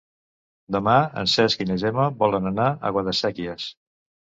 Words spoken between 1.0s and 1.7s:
en Cesc i